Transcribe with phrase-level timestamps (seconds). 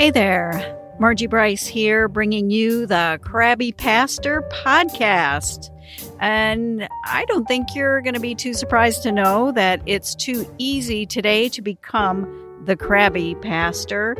[0.00, 5.68] Hey there, Margie Bryce here, bringing you the Crabby Pastor podcast.
[6.20, 10.50] And I don't think you're going to be too surprised to know that it's too
[10.56, 14.16] easy today to become the Crabby Pastor.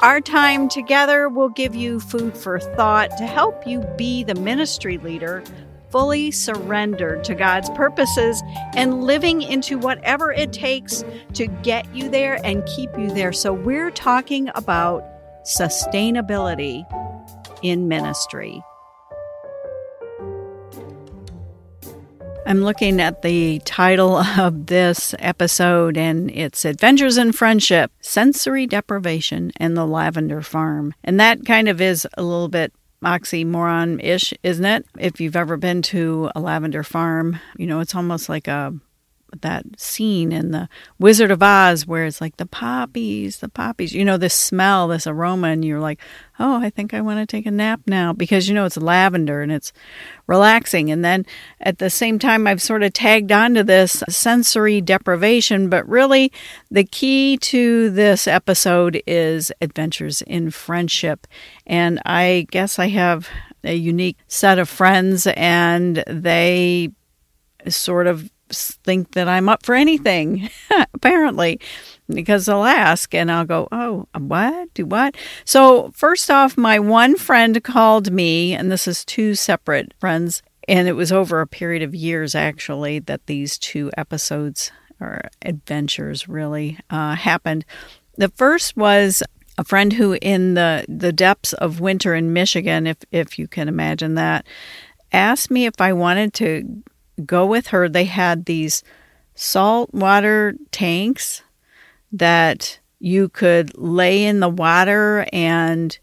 [0.00, 4.98] Our time together will give you food for thought to help you be the ministry
[4.98, 5.44] leader
[5.90, 8.42] fully surrendered to God's purposes
[8.74, 11.04] and living into whatever it takes
[11.34, 13.32] to get you there and keep you there.
[13.32, 16.84] So, we're talking about sustainability
[17.62, 18.62] in ministry.
[22.46, 29.52] I'm looking at the title of this episode, and it's Adventures in Friendship Sensory Deprivation
[29.58, 30.92] and the Lavender Farm.
[31.04, 32.72] And that kind of is a little bit
[33.04, 34.84] oxymoron ish, isn't it?
[34.98, 38.74] If you've ever been to a lavender farm, you know, it's almost like a
[39.40, 44.04] that scene in the Wizard of Oz where it's like the poppies, the poppies, you
[44.04, 46.00] know, this smell, this aroma, and you're like,
[46.38, 49.42] oh, I think I want to take a nap now because you know it's lavender
[49.42, 49.72] and it's
[50.26, 50.90] relaxing.
[50.90, 51.26] And then
[51.60, 56.32] at the same time, I've sort of tagged onto this sensory deprivation, but really
[56.70, 61.26] the key to this episode is adventures in friendship.
[61.66, 63.28] And I guess I have
[63.64, 66.90] a unique set of friends and they
[67.68, 70.50] sort of think that I'm up for anything,
[70.94, 71.60] apparently,
[72.08, 74.72] because they'll ask and I'll go, Oh, what?
[74.74, 75.16] Do what?
[75.44, 80.88] So, first off, my one friend called me, and this is two separate friends, and
[80.88, 86.78] it was over a period of years actually that these two episodes or adventures really
[86.90, 87.64] uh, happened.
[88.16, 89.22] The first was
[89.56, 93.68] a friend who, in the, the depths of winter in Michigan, if, if you can
[93.68, 94.46] imagine that,
[95.12, 96.82] asked me if I wanted to
[97.20, 98.82] go with her, they had these
[99.34, 101.42] salt water tanks
[102.12, 105.98] that you could lay in the water and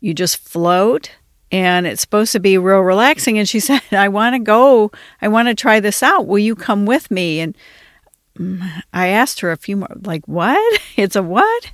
[0.00, 1.12] you just float.
[1.50, 3.38] And it's supposed to be real relaxing.
[3.38, 4.90] And she said i want to go
[5.20, 6.26] i want to try this out.
[6.26, 7.40] Will you come with me?
[7.40, 7.56] And
[8.36, 10.80] mm, i asked her a few more like what?
[10.96, 11.72] It's a what?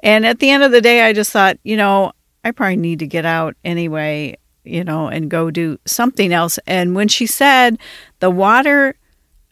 [0.00, 2.12] And at the end of the day i just thought you know
[2.44, 4.36] i probably need to get out anyway
[4.66, 6.58] you know, and go do something else.
[6.66, 7.78] And when she said
[8.20, 8.96] the water,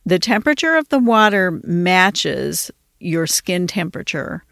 [0.05, 2.71] the temperature of the water matches
[3.01, 4.45] your skin temperature,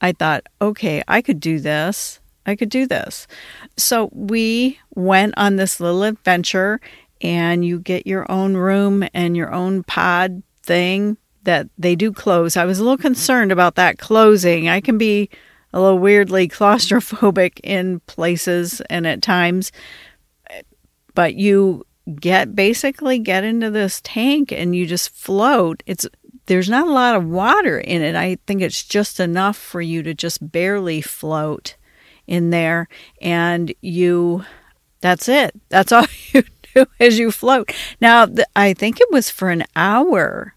[0.00, 2.20] I thought, okay, I could do this.
[2.44, 3.28] I could do this.
[3.76, 6.80] So we went on this little adventure,
[7.20, 12.56] and you get your own room and your own pod thing that they do close.
[12.56, 14.68] I was a little concerned about that closing.
[14.68, 15.30] I can be
[15.72, 19.72] a little weirdly claustrophobic in places and at times.
[21.14, 25.82] But you get basically get into this tank and you just float.
[25.86, 26.06] It's
[26.46, 28.16] there's not a lot of water in it.
[28.16, 31.76] I think it's just enough for you to just barely float
[32.26, 32.88] in there
[33.20, 34.44] and you
[35.00, 35.60] that's it.
[35.68, 36.44] That's all you
[36.74, 37.72] do as you float.
[38.00, 40.54] Now, I think it was for an hour.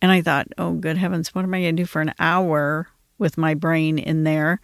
[0.00, 2.88] And I thought, oh, good heavens, what am I going to do for an hour
[3.18, 4.60] with my brain in there.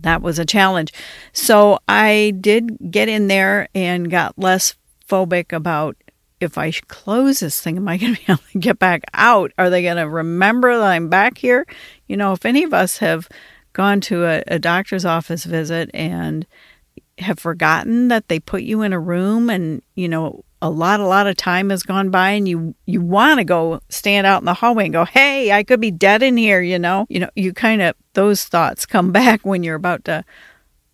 [0.00, 0.92] That was a challenge.
[1.32, 4.74] So I did get in there and got less
[5.08, 5.96] phobic about
[6.40, 9.52] if I close this thing, am I going to be able to get back out?
[9.58, 11.66] Are they going to remember that I'm back here?
[12.08, 13.28] You know, if any of us have
[13.72, 16.46] gone to a, a doctor's office visit and
[17.18, 21.06] have forgotten that they put you in a room and, you know, a lot a
[21.06, 24.46] lot of time has gone by and you you want to go stand out in
[24.46, 27.04] the hallway and go hey i could be dead in here you know?
[27.10, 30.24] You know you kind of those thoughts come back when you're about to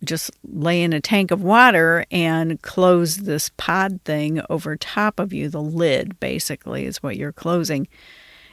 [0.03, 5.33] just lay in a tank of water and close this pod thing over top of
[5.33, 7.87] you the lid basically is what you're closing.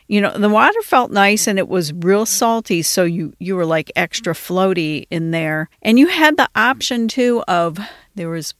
[0.08, 3.66] You know the water felt nice and it was real salty so you you were
[3.66, 5.68] like extra floaty in there.
[5.82, 7.78] And you had the option too of
[8.14, 8.54] there was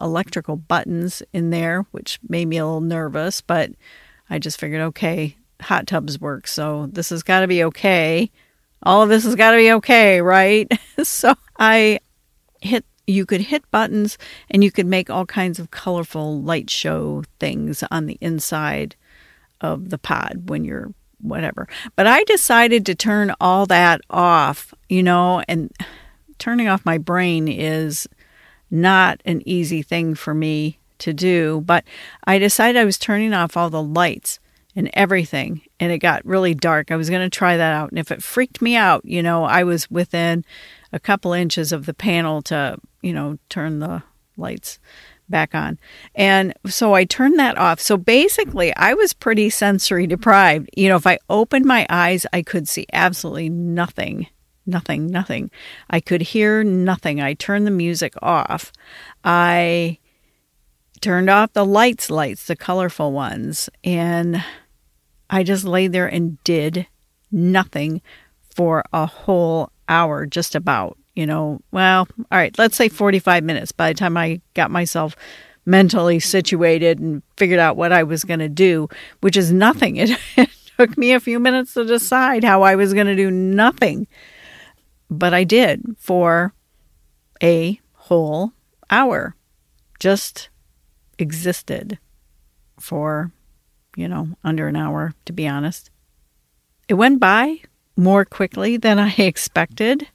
[0.00, 3.72] electrical buttons in there, which made me a little nervous, but
[4.28, 8.30] I just figured, okay, hot tubs work, so this has got to be okay.
[8.82, 10.70] All of this has got to be okay, right?
[11.02, 12.00] so I
[12.60, 14.18] hit, you could hit buttons
[14.50, 18.96] and you could make all kinds of colorful light show things on the inside
[19.60, 21.66] of the pod when you're whatever.
[21.96, 25.72] But I decided to turn all that off, you know, and
[26.38, 28.06] turning off my brain is
[28.70, 31.84] not an easy thing for me to do, but
[32.24, 34.38] I decided I was turning off all the lights
[34.76, 36.90] and everything, and it got really dark.
[36.90, 39.44] I was going to try that out, and if it freaked me out, you know,
[39.44, 40.44] I was within
[40.92, 44.02] a couple inches of the panel to, you know, turn the
[44.36, 44.78] lights
[45.28, 45.78] back on.
[46.14, 47.80] And so I turned that off.
[47.80, 50.70] So basically, I was pretty sensory deprived.
[50.76, 54.28] You know, if I opened my eyes, I could see absolutely nothing
[54.66, 55.50] nothing, nothing.
[55.90, 57.20] I could hear nothing.
[57.20, 58.72] I turned the music off.
[59.24, 59.98] I
[61.00, 64.42] turned off the lights, lights, the colorful ones, and
[65.28, 66.86] I just lay there and did
[67.30, 68.00] nothing
[68.54, 70.98] for a whole hour, just about.
[71.14, 75.14] You know, well, all right, let's say 45 minutes by the time I got myself
[75.66, 78.88] mentally situated and figured out what I was going to do,
[79.20, 79.96] which is nothing.
[79.96, 83.30] It, it took me a few minutes to decide how I was going to do
[83.30, 84.06] nothing.
[85.10, 86.54] But I did for
[87.42, 88.52] a whole
[88.90, 89.36] hour.
[89.98, 90.48] Just
[91.18, 91.98] existed
[92.78, 93.32] for,
[93.96, 95.90] you know, under an hour, to be honest.
[96.88, 97.60] It went by
[97.96, 100.08] more quickly than I expected.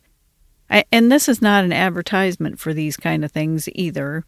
[0.69, 4.25] I, and this is not an advertisement for these kind of things either.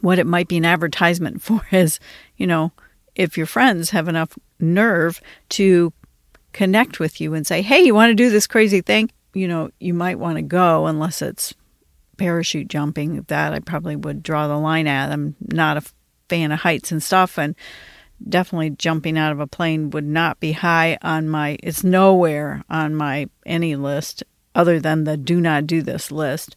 [0.00, 2.00] What it might be an advertisement for is,
[2.36, 2.72] you know,
[3.14, 5.92] if your friends have enough nerve to
[6.52, 9.10] connect with you and say, hey, you want to do this crazy thing?
[9.34, 11.54] You know, you might want to go unless it's
[12.16, 13.22] parachute jumping.
[13.28, 15.10] That I probably would draw the line at.
[15.10, 15.92] I'm not a
[16.28, 17.38] fan of heights and stuff.
[17.38, 17.54] And
[18.28, 22.94] definitely jumping out of a plane would not be high on my it's nowhere on
[22.94, 24.22] my any list
[24.54, 26.56] other than the do not do this list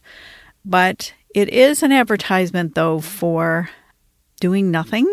[0.64, 3.68] but it is an advertisement though for
[4.40, 5.12] doing nothing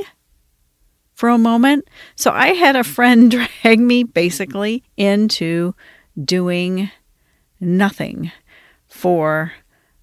[1.13, 3.31] for a moment so i had a friend
[3.63, 5.74] drag me basically into
[6.24, 6.89] doing
[7.63, 8.31] nothing
[8.88, 9.54] for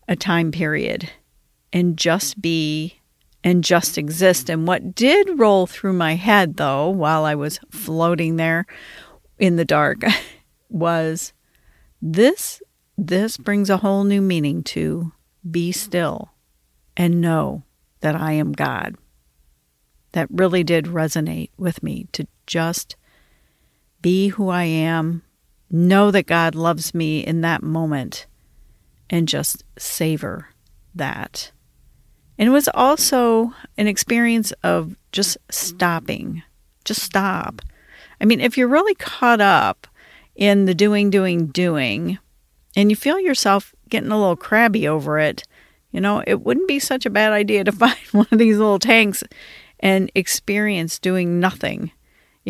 [0.09, 1.11] a time period
[1.73, 3.01] and just be
[3.43, 4.51] and just exist.
[4.51, 8.67] And what did roll through my head, though, while I was floating there
[9.39, 10.03] in the dark,
[10.69, 11.33] was
[12.03, 12.63] this
[12.97, 15.13] this brings a whole new meaning to
[15.51, 16.31] be still
[16.97, 17.63] and know
[18.01, 18.97] that I am God.
[20.13, 22.97] That really did resonate with me to just
[24.03, 25.23] be who I am,
[25.71, 28.27] know that God loves me in that moment,
[29.09, 30.49] and just savor
[30.95, 31.51] that.
[32.39, 36.43] And it was also an experience of just stopping,
[36.85, 37.61] just stop.
[38.21, 39.87] I mean, if you're really caught up
[40.35, 42.19] in the doing, doing, doing,
[42.77, 45.45] and you feel yourself getting a little crabby over it,
[45.91, 48.79] you know, it wouldn't be such a bad idea to find one of these little
[48.79, 49.23] tanks
[49.81, 51.91] and experience doing nothing.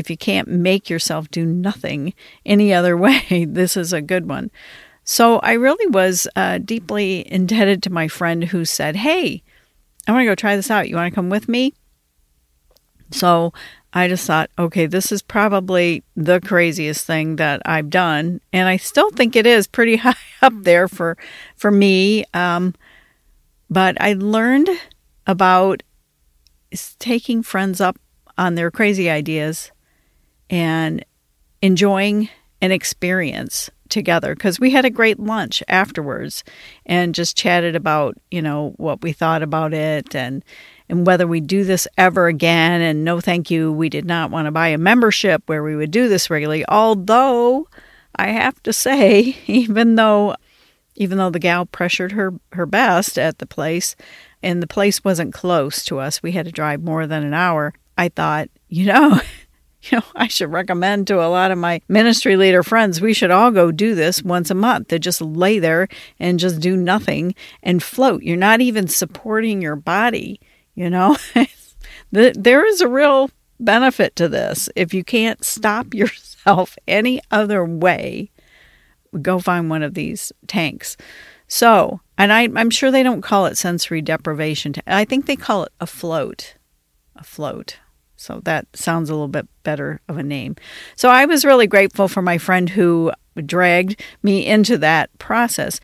[0.01, 2.15] If you can't make yourself do nothing
[2.45, 4.51] any other way, this is a good one.
[5.05, 9.43] So I really was uh, deeply indebted to my friend who said, Hey,
[10.09, 10.89] I want to go try this out.
[10.89, 11.75] You want to come with me?
[13.11, 13.53] So
[13.93, 18.77] I just thought, okay, this is probably the craziest thing that I've done, and I
[18.77, 21.17] still think it is pretty high up there for
[21.57, 22.25] for me.
[22.33, 22.75] Um,
[23.69, 24.71] but I learned
[25.27, 25.83] about
[26.99, 27.99] taking friends up
[28.39, 29.73] on their crazy ideas
[30.51, 31.05] and
[31.63, 32.29] enjoying
[32.61, 36.45] an experience together because we had a great lunch afterwards
[36.87, 40.45] and just chatted about you know what we thought about it and
[40.89, 42.81] and whether we do this ever again.
[42.81, 45.91] And no thank you we did not want to buy a membership where we would
[45.91, 47.69] do this regularly although
[48.17, 50.35] i have to say even though
[50.97, 53.97] even though the gal pressured her her best at the place
[54.43, 57.73] and the place wasn't close to us we had to drive more than an hour
[57.97, 59.21] i thought you know
[59.91, 63.31] you know, I should recommend to a lot of my ministry leader friends, we should
[63.31, 65.89] all go do this once a month to just lay there
[66.19, 68.23] and just do nothing and float.
[68.23, 70.41] You're not even supporting your body,
[70.75, 71.17] you know?
[72.13, 74.69] there is a real benefit to this.
[74.77, 78.31] If you can't stop yourself any other way,
[79.23, 80.97] go find one of these tanks.
[81.47, 84.75] So, and I, I'm sure they don't call it sensory deprivation.
[84.87, 86.55] I think they call it a float.
[87.17, 87.79] A float.
[88.21, 90.57] So that sounds a little bit better of a name.
[90.97, 93.13] So I was really grateful for my friend who
[93.47, 95.81] dragged me into that process.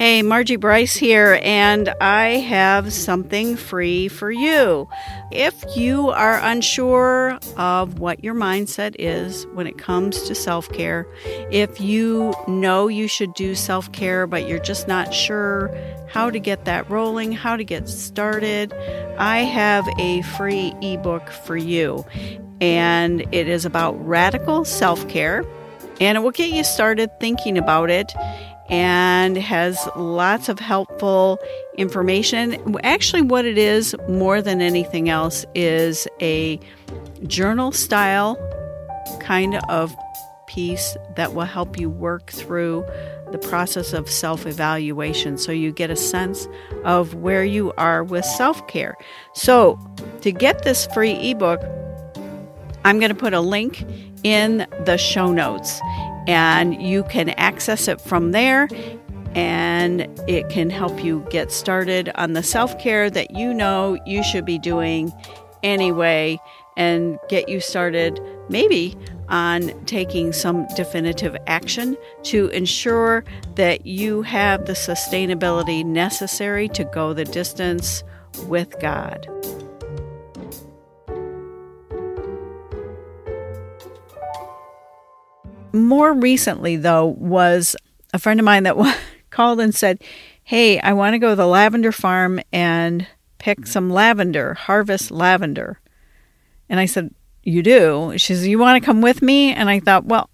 [0.00, 4.88] Hey, Margie Bryce here, and I have something free for you.
[5.30, 11.06] If you are unsure of what your mindset is when it comes to self care,
[11.50, 15.70] if you know you should do self care, but you're just not sure
[16.08, 18.72] how to get that rolling, how to get started,
[19.18, 22.06] I have a free ebook for you.
[22.62, 25.44] And it is about radical self care,
[26.00, 28.10] and it will get you started thinking about it
[28.70, 31.38] and has lots of helpful
[31.76, 32.76] information.
[32.84, 36.58] Actually, what it is more than anything else is a
[37.26, 38.38] journal style
[39.20, 39.94] kind of
[40.46, 42.84] piece that will help you work through
[43.30, 46.48] the process of self evaluation so you get a sense
[46.84, 48.96] of where you are with self care.
[49.34, 49.78] So,
[50.22, 51.60] to get this free ebook,
[52.84, 53.84] I'm going to put a link
[54.22, 55.80] in the show notes,
[56.30, 58.68] and you can access it from there.
[59.34, 64.22] And it can help you get started on the self care that you know you
[64.22, 65.12] should be doing
[65.62, 66.38] anyway
[66.76, 68.96] and get you started maybe
[69.28, 77.12] on taking some definitive action to ensure that you have the sustainability necessary to go
[77.12, 78.02] the distance
[78.46, 79.28] with God.
[85.72, 87.76] More recently, though, was
[88.12, 88.98] a friend of mine that
[89.30, 90.02] called and said,
[90.42, 93.06] Hey, I want to go to the lavender farm and
[93.38, 93.66] pick mm-hmm.
[93.66, 95.80] some lavender, harvest lavender.
[96.68, 98.14] And I said, You do?
[98.16, 99.52] She says, You want to come with me?
[99.52, 100.28] And I thought, Well,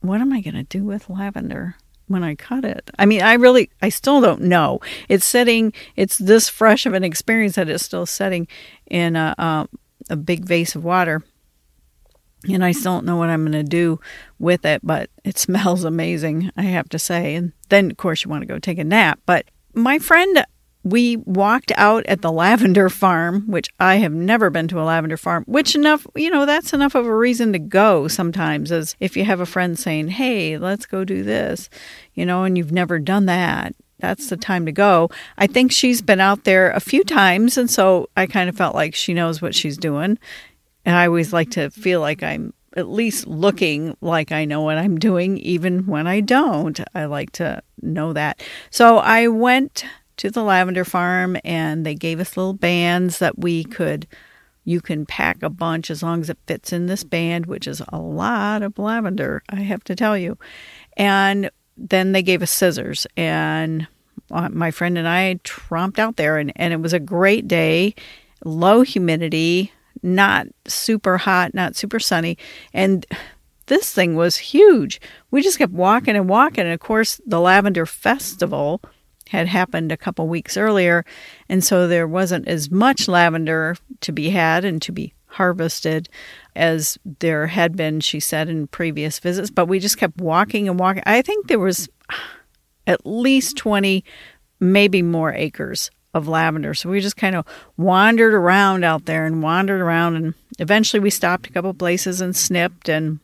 [0.00, 1.76] what am I going to do with lavender?
[2.08, 2.88] when I cut it.
[3.00, 4.80] I mean, I really, I still don't know.
[5.08, 8.46] It's sitting, it's this fresh of an experience that it's still sitting
[8.86, 9.68] in a, a,
[10.10, 11.24] a big vase of water
[12.44, 14.00] and I still don't know what I'm going to do
[14.38, 17.34] with it, but it smells amazing, I have to say.
[17.34, 19.20] And then, of course, you want to go take a nap.
[19.26, 20.44] But my friend,
[20.84, 25.16] we walked out at the lavender farm, which I have never been to a lavender
[25.16, 29.16] farm, which enough, you know, that's enough of a reason to go sometimes, as if
[29.16, 31.68] you have a friend saying, hey, let's go do this,
[32.14, 33.74] you know, and you've never done that.
[33.98, 35.10] That's the time to go.
[35.38, 38.74] I think she's been out there a few times, and so I kind of felt
[38.74, 40.18] like she knows what she's doing
[40.86, 44.78] and I always like to feel like I'm at least looking like I know what
[44.78, 46.78] I'm doing, even when I don't.
[46.94, 48.42] I like to know that.
[48.70, 49.84] So I went
[50.18, 54.06] to the lavender farm and they gave us little bands that we could
[54.66, 57.80] you can pack a bunch as long as it fits in this band, which is
[57.88, 60.36] a lot of lavender, I have to tell you.
[60.96, 63.86] And then they gave us scissors, and
[64.32, 67.94] uh, my friend and I tromped out there, and, and it was a great day,
[68.44, 69.72] low humidity,
[70.02, 72.38] not super hot, not super sunny.
[72.72, 73.06] And
[73.66, 75.00] this thing was huge.
[75.30, 76.64] We just kept walking and walking.
[76.64, 78.80] And of course, the Lavender Festival
[79.28, 81.04] had happened a couple weeks earlier.
[81.48, 86.08] And so there wasn't as much lavender to be had and to be harvested
[86.54, 89.50] as there had been, she said, in previous visits.
[89.50, 91.02] But we just kept walking and walking.
[91.06, 91.88] I think there was
[92.86, 94.04] at least 20,
[94.60, 96.74] maybe more acres of lavender.
[96.74, 97.46] So we just kind of
[97.76, 100.16] wandered around out there and wandered around.
[100.16, 103.20] And eventually we stopped a couple places and snipped and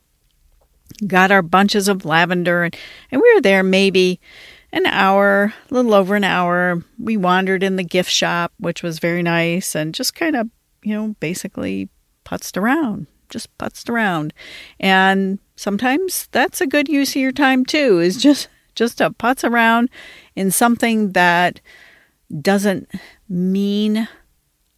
[1.07, 2.65] got our bunches of lavender.
[2.65, 2.77] And,
[3.11, 4.21] and we were there maybe
[4.73, 6.83] an hour, a little over an hour.
[6.99, 10.49] We wandered in the gift shop, which was very nice, and just kind of,
[10.83, 11.89] you know, basically
[12.25, 14.33] putzed around, just putzed around.
[14.81, 19.49] And sometimes that's a good use of your time too, is just just to putz
[19.49, 19.91] around
[20.35, 21.61] in something that
[22.41, 22.89] doesn't
[23.29, 24.09] mean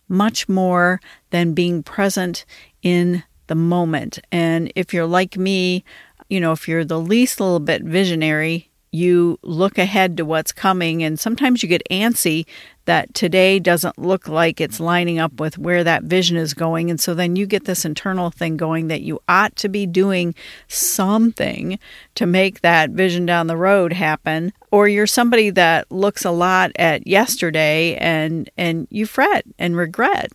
[0.09, 2.45] much more than being present
[2.83, 4.19] in the moment.
[4.33, 5.85] And if you're like me,
[6.29, 11.03] you know, if you're the least little bit visionary, you look ahead to what's coming,
[11.03, 12.47] and sometimes you get antsy
[12.85, 16.91] that today doesn't look like it's lining up with where that vision is going.
[16.91, 20.35] And so then you get this internal thing going that you ought to be doing
[20.69, 21.79] something
[22.15, 24.53] to make that vision down the road happen.
[24.71, 30.33] Or you're somebody that looks a lot at yesterday and, and you fret and regret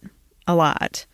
[0.47, 1.05] a lot.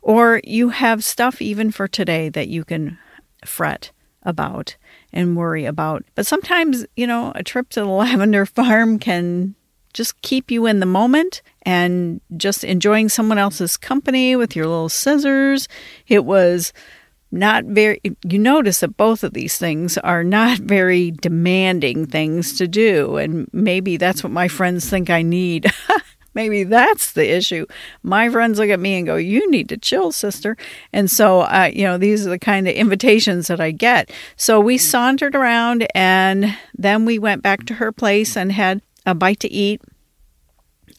[0.00, 2.98] Or you have stuff even for today that you can
[3.44, 3.90] fret
[4.22, 4.76] about
[5.12, 6.04] and worry about.
[6.14, 9.54] But sometimes, you know, a trip to the lavender farm can
[9.92, 14.88] just keep you in the moment and just enjoying someone else's company with your little
[14.88, 15.68] scissors.
[16.06, 16.72] It was
[17.30, 22.66] not very, you notice that both of these things are not very demanding things to
[22.66, 23.16] do.
[23.16, 25.70] And maybe that's what my friends think I need.
[26.34, 27.66] Maybe that's the issue.
[28.04, 30.56] My friends look at me and go, You need to chill, sister.
[30.92, 34.12] And so, uh, you know, these are the kind of invitations that I get.
[34.36, 39.14] So we sauntered around and then we went back to her place and had a
[39.14, 39.80] bite to eat.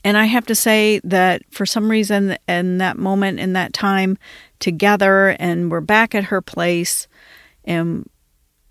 [0.04, 4.18] And I have to say that for some reason, in that moment, in that time
[4.60, 7.08] together, and we're back at her place,
[7.66, 8.10] and,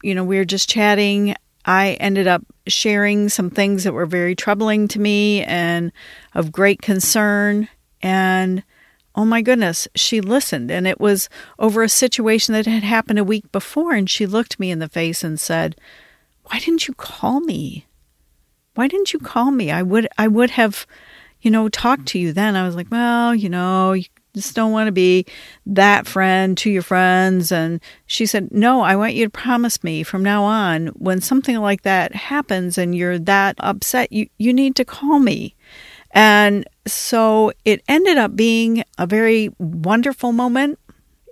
[0.03, 1.37] you know, we were just chatting.
[1.65, 5.93] I ended up sharing some things that were very troubling to me and
[6.35, 7.69] of great concern.
[8.01, 8.63] And
[9.15, 10.71] oh my goodness, she listened.
[10.71, 11.29] And it was
[11.59, 13.93] over a situation that had happened a week before.
[13.93, 15.77] And she looked me in the face and said,
[16.45, 17.88] Why didn't you call me?
[18.79, 19.73] Why didn't you call me?
[19.73, 20.87] I would I would have,
[21.41, 22.55] you know, talked to you then.
[22.55, 24.05] I was like, Well, you know, you
[24.37, 25.27] just don't want to be
[25.67, 27.51] that friend to your friends.
[27.51, 31.57] And she said, No, I want you to promise me from now on, when something
[31.57, 35.57] like that happens and you're that upset, you, you need to call me.
[36.13, 40.79] And so it ended up being a very wonderful moment.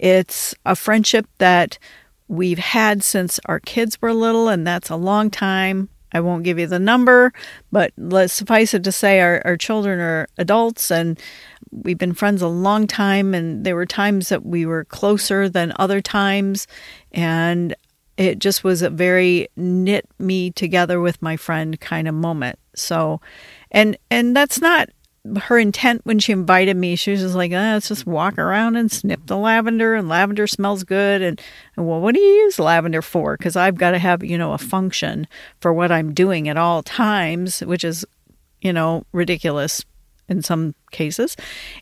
[0.00, 1.78] It's a friendship that
[2.26, 5.90] we've had since our kids were little, and that's a long time.
[6.12, 7.32] I won't give you the number,
[7.72, 11.20] but let's suffice it to say our, our children are adults and
[11.70, 13.34] we've been friends a long time.
[13.34, 16.66] And there were times that we were closer than other times.
[17.12, 17.74] And
[18.16, 22.58] it just was a very knit me together with my friend kind of moment.
[22.74, 23.20] So,
[23.70, 24.88] and and that's not
[25.44, 28.76] her intent when she invited me, she was just like, oh, let's just walk around
[28.76, 31.22] and snip the lavender, and lavender smells good.
[31.22, 31.40] And,
[31.76, 33.36] and well, what do you use lavender for?
[33.36, 35.26] Because I've got to have, you know, a function
[35.60, 38.04] for what I'm doing at all times, which is,
[38.60, 39.84] you know, ridiculous
[40.28, 41.36] in some cases.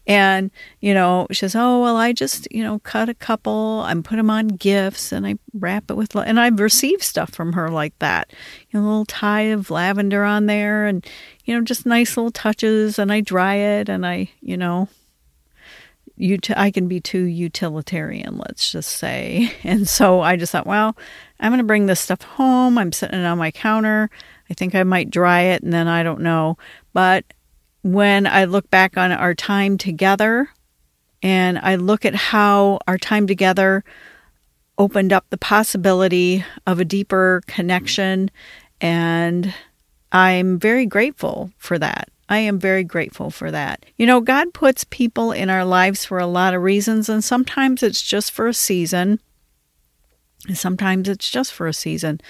[0.07, 4.03] And, you know, she says, Oh, well, I just, you know, cut a couple, I'm
[4.03, 7.71] put them on gifts and I wrap it with, and I've received stuff from her
[7.71, 8.33] like that.
[8.71, 11.07] You know, a little tie of lavender on there and,
[11.45, 12.99] you know, just nice little touches.
[12.99, 14.89] And I dry it and I, you know,
[16.21, 19.53] ut- I can be too utilitarian, let's just say.
[19.65, 20.97] And so I just thought, well,
[21.41, 22.79] I'm going to bring this stuff home.
[22.79, 24.11] I'm sitting it on my counter.
[24.51, 26.59] I think I might dry it and then I don't know.
[26.93, 27.25] But
[27.85, 30.49] when I look back on our time together
[31.23, 33.85] and I look at how our time together
[34.79, 38.31] opened up the possibility of a deeper connection.
[38.81, 39.55] And
[40.11, 42.09] I'm very grateful for that.
[42.27, 43.85] I am very grateful for that.
[43.99, 47.83] You know, God puts people in our lives for a lot of reasons, and sometimes
[47.83, 49.21] it's just for a season.
[50.47, 52.21] And sometimes it's just for a season.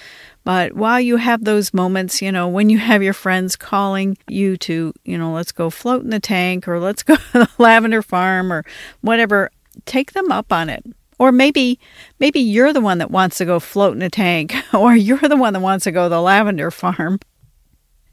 [0.43, 4.57] But while you have those moments, you know, when you have your friends calling you
[4.57, 8.01] to, you know, let's go float in the tank or let's go to the lavender
[8.01, 8.63] farm or
[9.01, 9.51] whatever,
[9.85, 10.85] take them up on it.
[11.17, 11.79] Or maybe
[12.19, 15.37] maybe you're the one that wants to go float in a tank or you're the
[15.37, 17.19] one that wants to go to the lavender farm.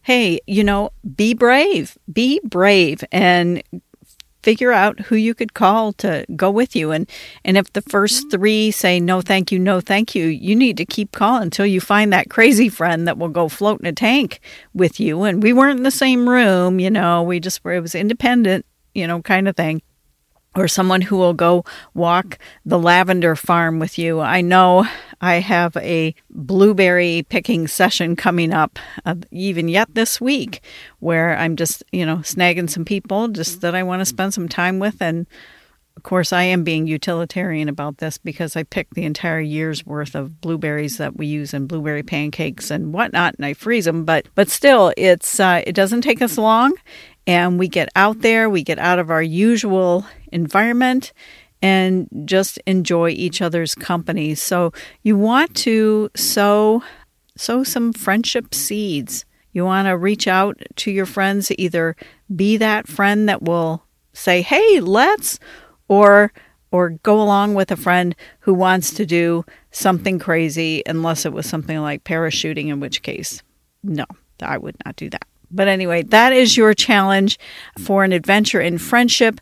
[0.02, 1.96] Hey, you know, be brave.
[2.12, 3.62] Be brave and
[4.42, 6.90] figure out who you could call to go with you.
[6.90, 7.08] And
[7.44, 8.40] and if the first mm-hmm.
[8.40, 11.80] 3 say no thank you no thank you you need to keep calling until you
[11.80, 14.40] find that crazy friend that will go float in a tank
[14.74, 15.22] with you.
[15.22, 18.66] And we weren't in the same room you know we just were it was independent
[18.94, 19.82] you know kind of thing
[20.54, 24.20] or someone who will go walk the lavender farm with you.
[24.20, 24.86] I know
[25.20, 30.60] I have a blueberry picking session coming up, uh, even yet this week,
[30.98, 34.48] where I'm just, you know, snagging some people just that I want to spend some
[34.48, 35.00] time with.
[35.00, 35.26] And
[35.96, 40.14] of course, I am being utilitarian about this because I picked the entire year's worth
[40.14, 44.04] of blueberries that we use in blueberry pancakes and whatnot, and I freeze them.
[44.04, 46.72] But but still, it's uh, it doesn't take us long,
[47.26, 51.12] and we get out there, we get out of our usual environment
[51.60, 54.34] and just enjoy each other's company.
[54.34, 56.82] So you want to sow
[57.36, 59.24] sow some friendship seeds.
[59.52, 61.96] You want to reach out to your friends, either
[62.34, 65.38] be that friend that will say, "Hey, let's,"
[65.88, 66.32] or
[66.72, 71.46] or go along with a friend who wants to do something crazy, unless it was
[71.46, 73.42] something like parachuting, in which case,
[73.82, 74.06] no,
[74.40, 75.26] I would not do that.
[75.50, 77.38] But anyway, that is your challenge
[77.78, 79.38] for an adventure in friendship.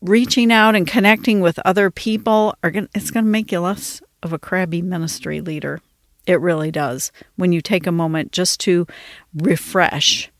[0.00, 4.00] Reaching out and connecting with other people are going it's going to make you less
[4.22, 5.80] of a crabby ministry leader.
[6.26, 7.10] It really does.
[7.36, 8.86] When you take a moment just to
[9.34, 10.30] refresh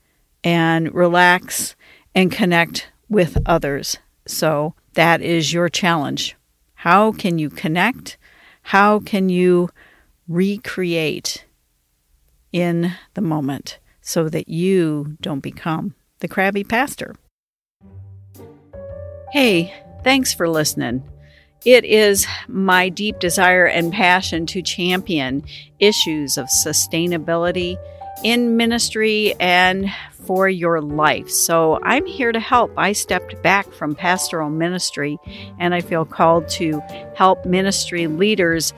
[0.44, 1.74] and relax
[2.14, 3.96] and connect with others.
[4.26, 6.36] So, that is your challenge.
[6.74, 8.18] How can you connect?
[8.62, 9.70] How can you
[10.28, 11.44] recreate
[12.52, 13.78] in the moment?
[14.08, 17.14] so that you don't become the crabby pastor.
[19.30, 21.02] Hey, thanks for listening.
[21.66, 25.44] It is my deep desire and passion to champion
[25.78, 27.76] issues of sustainability
[28.24, 29.92] in ministry and
[30.24, 31.28] for your life.
[31.28, 32.72] So I'm here to help.
[32.78, 35.18] I stepped back from pastoral ministry
[35.58, 36.80] and I feel called to
[37.14, 38.72] help ministry leaders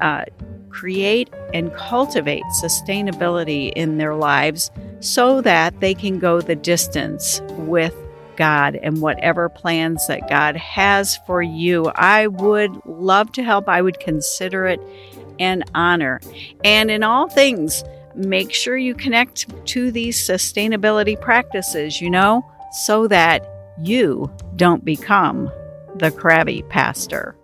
[0.00, 0.26] uh,
[0.68, 7.92] create and cultivate sustainability in their lives so that they can go the distance with
[8.36, 11.86] God and whatever plans that God has for you.
[11.94, 13.68] I would love to help.
[13.68, 14.80] I would consider it
[15.38, 16.20] an honor.
[16.64, 23.06] And in all things, make sure you connect to these sustainability practices, you know, so
[23.08, 23.46] that
[23.78, 25.50] you don't become
[25.96, 27.35] the crabby pastor.